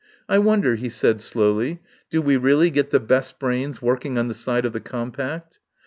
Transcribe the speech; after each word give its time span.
"I 0.27 0.39
wonder," 0.39 0.73
he 0.77 0.89
said 0.89 1.21
slowly. 1.21 1.79
"Do 2.09 2.23
we 2.23 2.35
really 2.35 2.71
get 2.71 2.89
the 2.89 2.99
best 2.99 3.37
brains 3.37 3.83
working 3.83 4.17
on 4.17 4.29
the 4.29 4.33
side 4.33 4.65
of 4.65 4.73
the 4.73 4.81
compact? 4.81 5.59